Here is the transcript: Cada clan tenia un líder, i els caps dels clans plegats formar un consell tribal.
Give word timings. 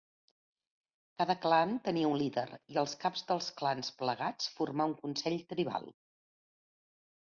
Cada 1.21 1.35
clan 1.43 1.75
tenia 1.89 2.09
un 2.15 2.17
líder, 2.23 2.47
i 2.75 2.81
els 2.85 2.97
caps 3.05 3.25
dels 3.31 3.53
clans 3.63 3.95
plegats 4.03 4.53
formar 4.59 4.93
un 4.93 5.01
consell 5.07 5.43
tribal. 5.57 5.91